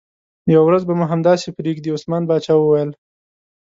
یوه 0.53 0.65
ورځ 0.67 0.83
به 0.87 0.93
مو 0.99 1.05
همداسې 1.13 1.55
پرېږدي، 1.57 1.89
عثمان 1.95 2.23
باچا 2.29 2.53
وویل. 2.57 2.89